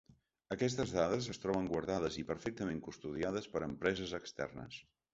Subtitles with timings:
[0.53, 4.85] Aquestes dades es troben guardades i perfectament custodiades per empreses externes.